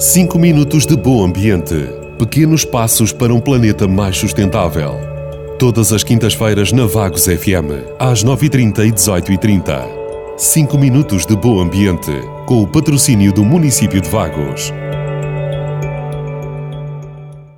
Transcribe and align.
5 0.00 0.38
minutos 0.38 0.86
de 0.86 0.96
bom 0.96 1.24
ambiente. 1.24 1.74
Pequenos 2.18 2.64
passos 2.64 3.12
para 3.12 3.34
um 3.34 3.40
planeta 3.40 3.88
mais 3.88 4.16
sustentável. 4.16 4.94
Todas 5.58 5.92
as 5.92 6.04
quintas-feiras 6.04 6.70
na 6.70 6.86
Vagos 6.86 7.24
FM, 7.24 7.98
às 7.98 8.24
9h30 8.24 8.86
e 8.86 8.92
18h30. 8.92 9.86
5 10.36 10.78
minutos 10.78 11.26
de 11.26 11.34
bom 11.34 11.60
ambiente, 11.60 12.12
com 12.46 12.62
o 12.62 12.66
patrocínio 12.66 13.32
do 13.32 13.44
município 13.44 14.00
de 14.00 14.08
Vagos. 14.08 14.72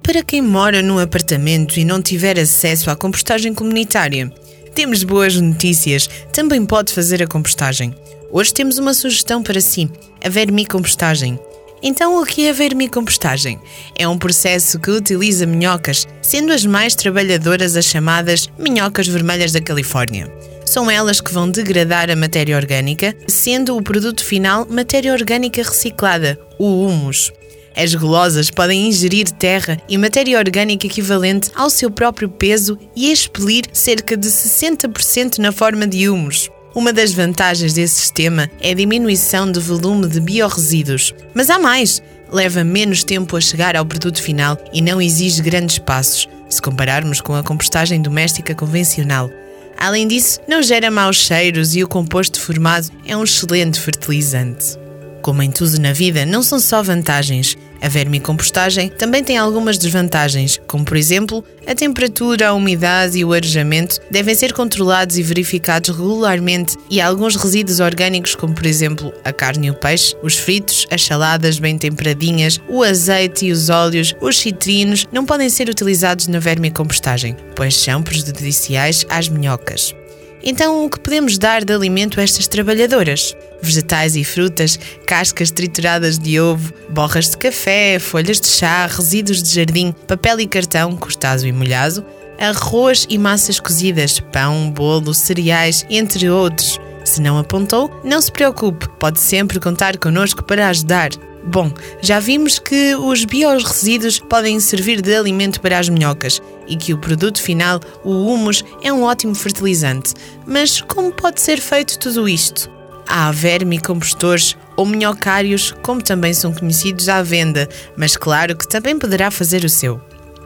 Para 0.02 0.22
quem 0.24 0.40
mora 0.40 0.82
num 0.82 0.98
apartamento 0.98 1.78
e 1.78 1.84
não 1.84 2.00
tiver 2.00 2.38
acesso 2.38 2.90
à 2.90 2.96
compostagem 2.96 3.52
comunitária, 3.52 4.32
temos 4.74 5.04
boas 5.04 5.38
notícias. 5.38 6.08
Também 6.32 6.64
pode 6.64 6.92
fazer 6.92 7.22
a 7.22 7.26
compostagem. 7.26 7.94
Hoje 8.32 8.54
temos 8.54 8.78
uma 8.78 8.94
sugestão 8.94 9.42
para 9.42 9.60
si: 9.60 9.90
a 10.24 10.28
vermicompostagem. 10.28 11.38
Então, 11.82 12.20
o 12.20 12.26
que 12.26 12.46
é 12.46 12.50
a 12.50 12.52
vermicompostagem? 12.52 13.58
É 13.98 14.06
um 14.06 14.18
processo 14.18 14.78
que 14.78 14.90
utiliza 14.90 15.46
minhocas, 15.46 16.06
sendo 16.22 16.52
as 16.52 16.64
mais 16.64 16.94
trabalhadoras 16.94 17.74
as 17.74 17.86
chamadas 17.86 18.48
minhocas 18.58 19.08
vermelhas 19.08 19.50
da 19.50 19.60
Califórnia. 19.60 20.30
São 20.64 20.90
elas 20.90 21.20
que 21.20 21.32
vão 21.32 21.50
degradar 21.50 22.10
a 22.10 22.14
matéria 22.14 22.56
orgânica, 22.56 23.16
sendo 23.26 23.76
o 23.76 23.82
produto 23.82 24.24
final 24.24 24.66
matéria 24.70 25.12
orgânica 25.12 25.62
reciclada, 25.62 26.38
o 26.58 26.86
humus. 26.86 27.32
As 27.74 27.94
golosas 27.94 28.50
podem 28.50 28.88
ingerir 28.88 29.30
terra 29.30 29.80
e 29.88 29.96
matéria 29.96 30.38
orgânica 30.38 30.86
equivalente 30.86 31.50
ao 31.54 31.70
seu 31.70 31.90
próprio 31.90 32.28
peso 32.28 32.78
e 32.94 33.10
expelir 33.10 33.64
cerca 33.72 34.16
de 34.16 34.28
60% 34.28 35.38
na 35.38 35.50
forma 35.50 35.86
de 35.86 36.08
humus. 36.08 36.50
Uma 36.72 36.92
das 36.92 37.12
vantagens 37.12 37.74
desse 37.74 37.96
sistema 37.96 38.48
é 38.60 38.70
a 38.70 38.74
diminuição 38.74 39.50
do 39.50 39.60
volume 39.60 40.06
de 40.06 40.20
biorresíduos. 40.20 41.12
Mas 41.34 41.50
há 41.50 41.58
mais! 41.58 42.00
Leva 42.32 42.62
menos 42.62 43.02
tempo 43.02 43.36
a 43.36 43.40
chegar 43.40 43.74
ao 43.74 43.84
produto 43.84 44.22
final 44.22 44.56
e 44.72 44.80
não 44.80 45.02
exige 45.02 45.42
grandes 45.42 45.80
passos, 45.80 46.28
se 46.48 46.62
compararmos 46.62 47.20
com 47.20 47.34
a 47.34 47.42
compostagem 47.42 48.00
doméstica 48.00 48.54
convencional. 48.54 49.28
Além 49.76 50.06
disso, 50.06 50.38
não 50.46 50.62
gera 50.62 50.92
maus 50.92 51.16
cheiros 51.16 51.74
e 51.74 51.82
o 51.82 51.88
composto 51.88 52.40
formado 52.40 52.88
é 53.04 53.16
um 53.16 53.24
excelente 53.24 53.80
fertilizante. 53.80 54.78
Como 55.22 55.42
em 55.42 55.50
tudo 55.50 55.80
na 55.80 55.92
vida, 55.92 56.24
não 56.24 56.42
são 56.42 56.60
só 56.60 56.82
vantagens. 56.84 57.56
A 57.80 57.88
vermicompostagem 57.88 58.90
também 58.90 59.24
tem 59.24 59.38
algumas 59.38 59.78
desvantagens, 59.78 60.60
como 60.66 60.84
por 60.84 60.96
exemplo, 60.96 61.44
a 61.66 61.74
temperatura, 61.74 62.48
a 62.48 62.54
umidade 62.54 63.18
e 63.18 63.24
o 63.24 63.32
arejamento 63.32 63.98
devem 64.10 64.34
ser 64.34 64.52
controlados 64.52 65.16
e 65.18 65.22
verificados 65.22 65.96
regularmente 65.96 66.76
e 66.90 67.00
alguns 67.00 67.36
resíduos 67.36 67.80
orgânicos, 67.80 68.34
como 68.34 68.54
por 68.54 68.66
exemplo 68.66 69.12
a 69.24 69.32
carne 69.32 69.68
e 69.68 69.70
o 69.70 69.74
peixe, 69.74 70.14
os 70.22 70.36
fritos, 70.36 70.86
as 70.90 71.02
saladas 71.02 71.58
bem 71.58 71.78
temperadinhas, 71.78 72.60
o 72.68 72.82
azeite 72.82 73.46
e 73.46 73.52
os 73.52 73.70
óleos, 73.70 74.14
os 74.20 74.38
citrinos, 74.38 75.06
não 75.12 75.24
podem 75.24 75.48
ser 75.48 75.68
utilizados 75.68 76.26
na 76.26 76.38
vermicompostagem, 76.38 77.36
pois 77.56 77.76
são 77.76 78.02
prejudiciais 78.02 79.06
às 79.08 79.28
minhocas. 79.28 79.94
Então, 80.42 80.84
o 80.84 80.90
que 80.90 80.98
podemos 80.98 81.36
dar 81.36 81.64
de 81.64 81.72
alimento 81.72 82.18
a 82.18 82.22
estas 82.22 82.48
trabalhadoras? 82.48 83.36
Vegetais 83.60 84.16
e 84.16 84.24
frutas, 84.24 84.78
cascas 85.06 85.50
trituradas 85.50 86.18
de 86.18 86.40
ovo, 86.40 86.72
borras 86.88 87.30
de 87.30 87.36
café, 87.36 87.98
folhas 87.98 88.40
de 88.40 88.48
chá, 88.48 88.86
resíduos 88.86 89.42
de 89.42 89.54
jardim, 89.54 89.94
papel 90.08 90.40
e 90.40 90.46
cartão 90.46 90.96
cortado 90.96 91.46
e 91.46 91.52
molhado, 91.52 92.04
arroz 92.38 93.06
e 93.10 93.18
massas 93.18 93.60
cozidas, 93.60 94.18
pão, 94.18 94.70
bolo, 94.70 95.12
cereais, 95.12 95.84
entre 95.90 96.30
outros. 96.30 96.80
Se 97.04 97.20
não 97.20 97.38
apontou, 97.38 97.90
não 98.02 98.20
se 98.20 98.32
preocupe, 98.32 98.88
pode 98.98 99.20
sempre 99.20 99.60
contar 99.60 99.98
connosco 99.98 100.42
para 100.42 100.68
ajudar. 100.68 101.10
Bom, 101.42 101.72
já 102.02 102.20
vimos 102.20 102.58
que 102.58 102.94
os 102.94 103.24
biorresíduos 103.24 104.18
podem 104.18 104.60
servir 104.60 105.00
de 105.00 105.14
alimento 105.14 105.60
para 105.60 105.78
as 105.78 105.88
minhocas 105.88 106.40
e 106.68 106.76
que 106.76 106.92
o 106.92 106.98
produto 106.98 107.42
final, 107.42 107.80
o 108.04 108.10
humus, 108.26 108.62
é 108.82 108.92
um 108.92 109.02
ótimo 109.02 109.34
fertilizante. 109.34 110.14
Mas 110.46 110.80
como 110.82 111.12
pode 111.12 111.40
ser 111.40 111.58
feito 111.58 111.98
tudo 111.98 112.28
isto? 112.28 112.70
Há 113.08 113.32
vermicompostores 113.32 114.56
ou 114.76 114.86
minhocários, 114.86 115.74
como 115.82 116.02
também 116.02 116.32
são 116.32 116.52
conhecidos 116.52 117.08
à 117.08 117.22
venda, 117.22 117.68
mas 117.96 118.16
claro 118.16 118.56
que 118.56 118.68
também 118.68 118.98
poderá 118.98 119.30
fazer 119.30 119.64
o 119.64 119.68
seu. 119.68 120.00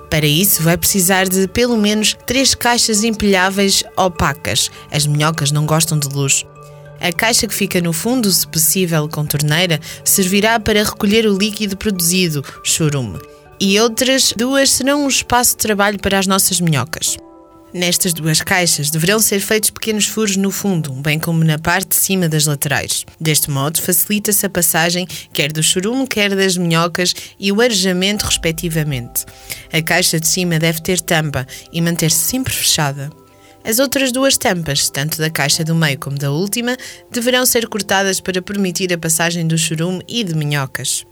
Para 0.08 0.26
isso, 0.26 0.62
vai 0.62 0.76
precisar 0.76 1.28
de 1.28 1.48
pelo 1.48 1.76
menos 1.76 2.16
três 2.24 2.54
caixas 2.54 3.02
empilháveis 3.02 3.82
opacas. 3.96 4.70
As 4.90 5.06
minhocas 5.06 5.50
não 5.50 5.66
gostam 5.66 5.98
de 5.98 6.08
luz. 6.08 6.46
A 7.00 7.12
caixa 7.12 7.46
que 7.46 7.54
fica 7.54 7.80
no 7.80 7.92
fundo, 7.92 8.30
se 8.30 8.46
possível 8.46 9.08
com 9.08 9.26
torneira, 9.26 9.80
servirá 10.04 10.58
para 10.58 10.84
recolher 10.84 11.26
o 11.26 11.36
líquido 11.36 11.76
produzido, 11.76 12.44
churume. 12.62 13.18
E 13.60 13.78
outras 13.80 14.32
duas 14.36 14.70
serão 14.70 15.04
um 15.04 15.08
espaço 15.08 15.52
de 15.52 15.58
trabalho 15.58 15.98
para 15.98 16.18
as 16.18 16.26
nossas 16.26 16.60
minhocas. 16.60 17.16
Nestas 17.74 18.12
duas 18.12 18.40
caixas 18.40 18.88
deverão 18.88 19.18
ser 19.18 19.40
feitos 19.40 19.70
pequenos 19.70 20.06
furos 20.06 20.36
no 20.36 20.52
fundo, 20.52 20.92
bem 20.92 21.18
como 21.18 21.42
na 21.42 21.58
parte 21.58 21.88
de 21.88 21.96
cima 21.96 22.28
das 22.28 22.46
laterais. 22.46 23.04
Deste 23.20 23.50
modo, 23.50 23.82
facilita-se 23.82 24.46
a 24.46 24.48
passagem 24.48 25.08
quer 25.32 25.50
do 25.50 25.60
churume, 25.60 26.06
quer 26.06 26.36
das 26.36 26.56
minhocas 26.56 27.12
e 27.36 27.50
o 27.50 27.60
arejamento, 27.60 28.24
respectivamente. 28.26 29.24
A 29.72 29.82
caixa 29.82 30.20
de 30.20 30.28
cima 30.28 30.56
deve 30.60 30.80
ter 30.82 31.00
tampa 31.00 31.44
e 31.72 31.80
manter-se 31.80 32.18
sempre 32.18 32.54
fechada. 32.54 33.10
As 33.64 33.78
outras 33.78 34.12
duas 34.12 34.36
tampas, 34.36 34.90
tanto 34.90 35.16
da 35.16 35.30
caixa 35.30 35.64
do 35.64 35.74
meio 35.74 35.98
como 35.98 36.18
da 36.18 36.30
última, 36.30 36.76
deverão 37.10 37.46
ser 37.46 37.66
cortadas 37.66 38.20
para 38.20 38.42
permitir 38.42 38.92
a 38.92 38.98
passagem 38.98 39.46
do 39.46 39.56
churume 39.56 40.04
e 40.06 40.22
de 40.22 40.34
minhocas. 40.34 41.06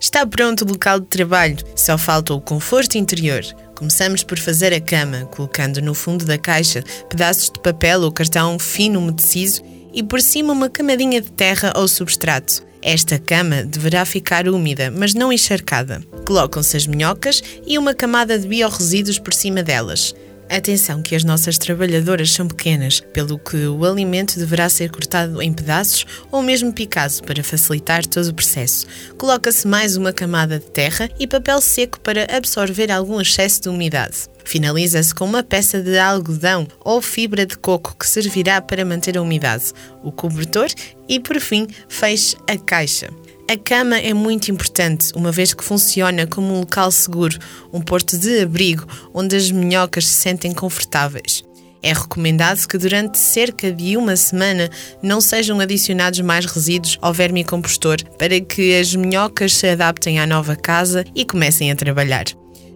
Está 0.00 0.26
pronto 0.26 0.64
o 0.64 0.68
local 0.68 1.00
de 1.00 1.06
trabalho, 1.06 1.58
só 1.76 1.98
falta 1.98 2.32
o 2.32 2.40
conforto 2.40 2.96
interior. 2.96 3.42
Começamos 3.74 4.22
por 4.22 4.38
fazer 4.38 4.72
a 4.72 4.80
cama, 4.80 5.26
colocando 5.26 5.82
no 5.82 5.92
fundo 5.92 6.24
da 6.24 6.38
caixa 6.38 6.82
pedaços 7.10 7.50
de 7.50 7.60
papel 7.60 8.00
ou 8.00 8.10
cartão 8.10 8.58
fino 8.58 9.00
umedecido 9.00 9.60
e 9.92 10.02
por 10.02 10.22
cima 10.22 10.52
uma 10.52 10.70
camadinha 10.70 11.20
de 11.20 11.30
terra 11.30 11.72
ou 11.76 11.86
substrato. 11.86 12.62
Esta 12.80 13.18
cama 13.18 13.64
deverá 13.64 14.04
ficar 14.04 14.48
úmida, 14.48 14.90
mas 14.90 15.14
não 15.14 15.32
encharcada. 15.32 16.00
Colocam-se 16.24 16.76
as 16.76 16.86
minhocas 16.86 17.42
e 17.66 17.76
uma 17.76 17.92
camada 17.92 18.38
de 18.38 18.46
biorresíduos 18.46 19.18
por 19.18 19.34
cima 19.34 19.62
delas. 19.62 20.14
Atenção 20.50 21.02
que 21.02 21.14
as 21.14 21.24
nossas 21.24 21.58
trabalhadoras 21.58 22.32
são 22.32 22.48
pequenas, 22.48 23.00
pelo 23.00 23.38
que 23.38 23.66
o 23.66 23.84
alimento 23.84 24.38
deverá 24.38 24.68
ser 24.70 24.90
cortado 24.90 25.42
em 25.42 25.52
pedaços 25.52 26.06
ou 26.32 26.42
mesmo 26.42 26.72
picado 26.72 27.22
para 27.22 27.44
facilitar 27.44 28.06
todo 28.06 28.28
o 28.28 28.34
processo. 28.34 28.86
Coloca-se 29.18 29.68
mais 29.68 29.96
uma 29.96 30.12
camada 30.12 30.58
de 30.58 30.64
terra 30.64 31.10
e 31.20 31.26
papel 31.26 31.60
seco 31.60 32.00
para 32.00 32.26
absorver 32.34 32.90
algum 32.90 33.20
excesso 33.20 33.62
de 33.62 33.68
umidade. 33.68 34.26
Finaliza-se 34.42 35.14
com 35.14 35.26
uma 35.26 35.42
peça 35.42 35.82
de 35.82 35.98
algodão 35.98 36.66
ou 36.82 37.02
fibra 37.02 37.44
de 37.44 37.58
coco 37.58 37.94
que 37.94 38.06
servirá 38.06 38.62
para 38.62 38.86
manter 38.86 39.18
a 39.18 39.22
umidade, 39.22 39.72
o 40.02 40.10
cobertor 40.10 40.68
e, 41.06 41.20
por 41.20 41.38
fim, 41.38 41.66
feche 41.86 42.34
a 42.48 42.56
caixa. 42.56 43.10
A 43.50 43.56
cama 43.56 43.96
é 43.96 44.12
muito 44.12 44.50
importante, 44.50 45.10
uma 45.16 45.32
vez 45.32 45.54
que 45.54 45.64
funciona 45.64 46.26
como 46.26 46.52
um 46.52 46.60
local 46.60 46.90
seguro, 46.90 47.38
um 47.72 47.80
porto 47.80 48.18
de 48.18 48.42
abrigo 48.42 48.86
onde 49.14 49.34
as 49.36 49.50
minhocas 49.50 50.06
se 50.06 50.12
sentem 50.12 50.52
confortáveis. 50.52 51.42
É 51.82 51.94
recomendado 51.94 52.68
que 52.68 52.76
durante 52.76 53.16
cerca 53.18 53.72
de 53.72 53.96
uma 53.96 54.16
semana 54.16 54.68
não 55.02 55.18
sejam 55.18 55.60
adicionados 55.60 56.20
mais 56.20 56.44
resíduos 56.44 56.98
ao 57.00 57.14
vermicompostor 57.14 57.96
para 58.18 58.38
que 58.38 58.78
as 58.78 58.94
minhocas 58.94 59.54
se 59.54 59.66
adaptem 59.66 60.20
à 60.20 60.26
nova 60.26 60.54
casa 60.54 61.02
e 61.14 61.24
comecem 61.24 61.70
a 61.70 61.76
trabalhar. 61.76 62.26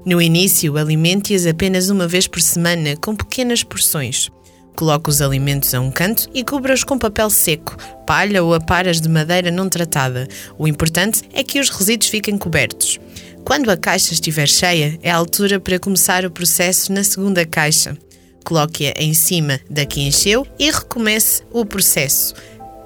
No 0.06 0.22
início, 0.22 0.78
alimente-as 0.78 1.44
apenas 1.44 1.91
uma 1.91 2.09
vez 2.09 2.27
por 2.27 2.41
semana 2.41 2.97
com 2.97 3.15
pequenas 3.15 3.62
porções. 3.62 4.31
Coloque 4.77 5.10
os 5.10 5.21
alimentos 5.21 5.75
a 5.75 5.81
um 5.81 5.91
canto 5.91 6.28
e 6.34 6.43
cubra-os 6.43 6.83
com 6.83 6.99
papel 6.99 7.28
seco, 7.31 7.77
palha 8.06 8.43
ou 8.43 8.55
aparas 8.55 9.00
de 9.00 9.09
madeira 9.09 9.50
não 9.50 9.69
tratada. 9.69 10.27
O 10.59 10.66
importante 10.66 11.22
é 11.33 11.45
que 11.45 11.60
os 11.60 11.69
resíduos 11.69 12.10
fiquem 12.10 12.39
cobertos. 12.39 12.98
Quando 13.45 13.71
a 13.71 13.77
caixa 13.77 14.13
estiver 14.13 14.48
cheia, 14.48 14.98
é 15.03 15.10
a 15.10 15.16
altura 15.16 15.60
para 15.60 15.78
começar 15.78 16.24
o 16.24 16.30
processo 16.30 16.92
na 16.92 17.04
segunda 17.04 17.45
caixa. 17.45 17.97
Coloque-a 18.45 18.95
em 19.03 19.15
cima 19.15 19.60
da 19.69 19.84
que 19.84 20.01
encheu 20.01 20.47
e 20.59 20.71
recomece 20.71 21.42
o 21.53 21.65
processo. 21.65 22.34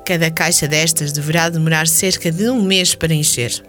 Cada 0.05 0.31
caixa 0.31 0.69
destas 0.69 1.13
deverá 1.13 1.49
demorar 1.49 1.87
cerca 1.87 2.31
de 2.31 2.49
um 2.49 2.63
mês 2.63 2.95
para 2.95 3.15
encher. 3.15 3.63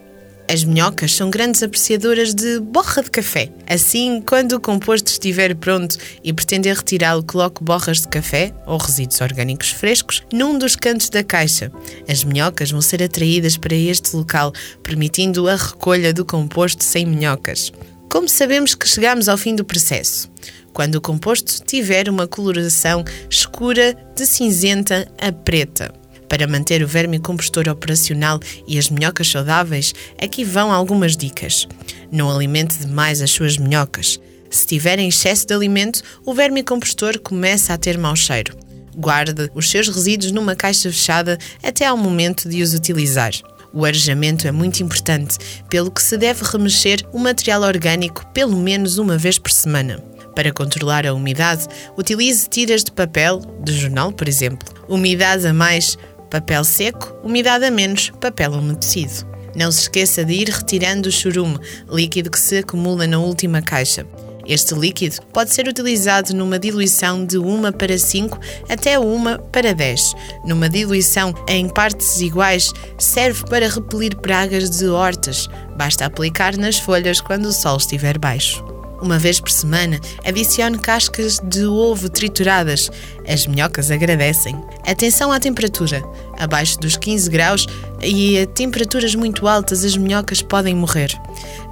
As 0.49 0.63
minhocas 0.63 1.13
são 1.13 1.29
grandes 1.29 1.61
apreciadoras 1.61 2.33
de 2.33 2.61
borra 2.61 3.03
de 3.03 3.11
café. 3.11 3.51
Assim, 3.69 4.21
quando 4.25 4.53
o 4.53 4.61
composto 4.61 5.11
estiver 5.11 5.53
pronto 5.53 5.97
e 6.23 6.31
pretender 6.31 6.73
retirá-lo, 6.73 7.21
coloque 7.21 7.61
borras 7.61 7.99
de 7.99 8.07
café 8.07 8.53
ou 8.65 8.77
resíduos 8.77 9.19
orgânicos 9.19 9.71
frescos 9.71 10.23
num 10.31 10.57
dos 10.57 10.77
cantos 10.77 11.09
da 11.09 11.21
caixa. 11.21 11.69
As 12.07 12.23
minhocas 12.23 12.71
vão 12.71 12.79
ser 12.81 13.03
atraídas 13.03 13.57
para 13.57 13.75
este 13.75 14.15
local, 14.15 14.53
permitindo 14.81 15.49
a 15.49 15.55
recolha 15.57 16.13
do 16.13 16.23
composto 16.23 16.81
sem 16.81 17.05
minhocas. 17.05 17.73
Como 18.09 18.29
sabemos 18.29 18.73
que 18.73 18.87
chegamos 18.87 19.27
ao 19.27 19.37
fim 19.37 19.53
do 19.53 19.65
processo? 19.65 20.31
Quando 20.71 20.95
o 20.95 21.01
composto 21.01 21.61
tiver 21.65 22.07
uma 22.07 22.25
coloração 22.25 23.03
escura 23.29 23.93
de 24.15 24.25
cinzenta 24.25 25.11
a 25.19 25.29
preta. 25.29 25.93
Para 26.29 26.47
manter 26.47 26.83
o 26.83 26.87
verme 26.87 27.19
compostor 27.19 27.69
operacional 27.69 28.39
e 28.67 28.77
as 28.77 28.89
minhocas 28.89 29.29
saudáveis, 29.29 29.93
aqui 30.21 30.43
vão 30.43 30.71
algumas 30.71 31.15
dicas. 31.15 31.67
Não 32.11 32.29
alimente 32.29 32.77
demais 32.77 33.21
as 33.21 33.31
suas 33.31 33.57
minhocas. 33.57 34.19
Se 34.49 34.65
tiver 34.65 34.99
em 34.99 35.09
excesso 35.09 35.45
de 35.47 35.53
alimento, 35.53 36.01
o 36.25 36.33
verme 36.33 36.63
compostor 36.63 37.19
começa 37.19 37.73
a 37.73 37.77
ter 37.77 37.97
mau 37.97 38.15
cheiro. 38.15 38.55
Guarde 38.95 39.51
os 39.53 39.69
seus 39.69 39.87
resíduos 39.87 40.31
numa 40.31 40.55
caixa 40.55 40.89
fechada 40.89 41.37
até 41.61 41.85
ao 41.85 41.97
momento 41.97 42.49
de 42.49 42.61
os 42.61 42.73
utilizar. 42.73 43.31
O 43.73 43.85
arejamento 43.85 44.47
é 44.47 44.51
muito 44.51 44.81
importante, 44.81 45.37
pelo 45.69 45.91
que 45.91 46.01
se 46.01 46.17
deve 46.17 46.43
remexer 46.43 47.05
o 47.11 47.19
material 47.19 47.61
orgânico 47.61 48.25
pelo 48.33 48.57
menos 48.57 48.97
uma 48.97 49.17
vez 49.17 49.37
por 49.37 49.51
semana. 49.51 50.01
Para 50.33 50.53
controlar 50.53 51.05
a 51.05 51.13
umidade, 51.13 51.67
utilize 51.97 52.47
tiras 52.47 52.83
de 52.83 52.91
papel, 52.91 53.41
de 53.63 53.73
jornal, 53.73 54.11
por 54.11 54.27
exemplo. 54.27 54.67
Umidade 54.87 55.45
a 55.45 55.53
mais, 55.53 55.97
papel 56.29 56.63
seco, 56.63 57.15
umidade 57.23 57.65
a 57.65 57.71
menos, 57.71 58.11
papel 58.21 58.51
umedecido. 58.51 59.25
Não 59.55 59.71
se 59.71 59.81
esqueça 59.81 60.23
de 60.23 60.33
ir 60.33 60.49
retirando 60.49 61.09
o 61.09 61.11
churume, 61.11 61.59
líquido 61.89 62.29
que 62.29 62.39
se 62.39 62.59
acumula 62.59 63.07
na 63.07 63.17
última 63.17 63.61
caixa. 63.61 64.05
Este 64.47 64.73
líquido 64.73 65.17
pode 65.33 65.53
ser 65.53 65.67
utilizado 65.67 66.33
numa 66.33 66.57
diluição 66.57 67.25
de 67.25 67.37
1 67.37 67.71
para 67.73 67.97
5 67.97 68.39
até 68.69 68.97
1 68.97 69.49
para 69.51 69.73
10. 69.73 70.13
Numa 70.45 70.69
diluição 70.69 71.33
em 71.49 71.67
partes 71.67 72.21
iguais, 72.21 72.71
serve 72.97 73.43
para 73.49 73.67
repelir 73.67 74.15
pragas 74.15 74.69
de 74.69 74.87
hortas. 74.87 75.49
Basta 75.75 76.05
aplicar 76.05 76.55
nas 76.55 76.79
folhas 76.79 77.19
quando 77.19 77.47
o 77.47 77.53
sol 77.53 77.75
estiver 77.77 78.17
baixo. 78.17 78.76
Uma 79.01 79.19
vez 79.19 79.39
por 79.39 79.51
semana, 79.51 79.99
adicione 80.25 80.77
cascas 80.79 81.39
de 81.39 81.65
ovo 81.65 82.09
trituradas. 82.09 82.89
As 83.27 83.45
minhocas 83.45 83.91
agradecem. 83.91 84.55
Atenção 84.85 85.31
à 85.31 85.39
temperatura. 85.39 86.03
Abaixo 86.37 86.79
dos 86.79 86.97
15 86.97 87.29
graus 87.29 87.67
e 88.01 88.39
a 88.39 88.47
temperaturas 88.47 89.13
muito 89.13 89.47
altas, 89.47 89.83
as 89.85 89.95
minhocas 89.95 90.41
podem 90.41 90.75
morrer. 90.75 91.09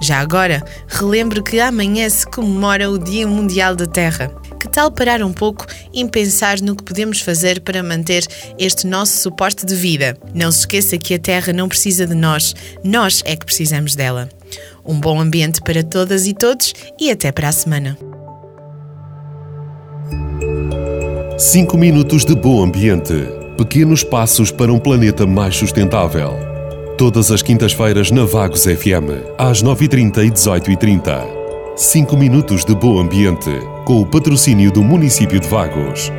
Já 0.01 0.19
agora, 0.19 0.63
relembre 0.88 1.42
que 1.42 1.60
amanhã 1.60 2.07
se 2.10 2.27
comemora 2.27 2.89
o 2.89 2.98
Dia 3.00 3.28
Mundial 3.28 3.75
da 3.75 3.86
Terra. 3.88 4.31
Tal 4.75 4.92
parar 4.92 5.24
um 5.24 5.31
pouco 5.31 5.66
e 5.94 6.04
pensar 6.04 6.60
no 6.60 6.75
que 6.75 6.83
podemos 6.83 7.22
fazer 7.22 7.62
para 7.62 7.81
manter 7.81 8.27
este 8.60 8.86
nosso 8.86 9.18
suporte 9.19 9.66
de 9.66 9.74
vida? 9.74 10.18
Não 10.33 10.51
se 10.51 10.60
esqueça 10.60 10.98
que 10.98 11.13
a 11.13 11.18
Terra 11.18 11.54
não 11.54 11.69
precisa 11.69 12.06
de 12.06 12.13
nós, 12.13 12.54
nós 12.83 13.24
é 13.25 13.38
que 13.38 13.45
precisamos 13.45 13.95
dela. 13.95 14.27
Um 14.86 15.00
bom 15.00 15.22
ambiente 15.22 15.62
para 15.62 15.81
todas 15.81 16.27
e 16.27 16.33
todos 16.33 16.74
e 17.00 17.10
até 17.10 17.31
para 17.31 17.48
a 17.48 17.51
semana. 17.54 17.98
5 21.38 21.78
minutos 21.78 22.25
de 22.25 22.36
bom 22.36 22.62
ambiente. 22.62 23.13
Pequenos 23.57 24.04
passos 24.04 24.51
para 24.51 24.74
um 24.74 24.80
planeta 24.80 25.25
mais 25.25 25.56
sustentável. 25.56 26.33
Todas 26.98 27.31
as 27.31 27.42
quintas-feiras 27.42 28.12
na 28.12 28.25
Vagos 28.25 28.66
FM, 28.66 29.24
às 29.38 29.63
9h30 29.63 30.25
e 30.25 30.31
18h30. 30.31 31.25
5 31.78 32.18
minutos 32.18 32.66
de 32.66 32.75
bom 32.75 33.00
ambiente, 33.00 33.51
com 33.85 34.01
o 34.01 34.05
patrocínio 34.05 34.71
do 34.71 34.83
município 34.83 35.39
de 35.39 35.47
Vagos. 35.47 36.11